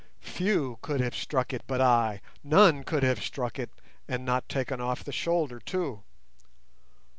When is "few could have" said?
0.23-1.13